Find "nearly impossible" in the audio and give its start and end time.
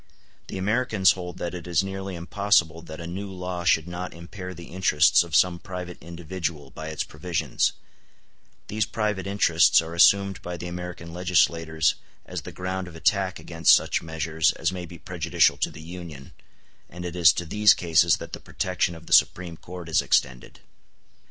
1.83-2.81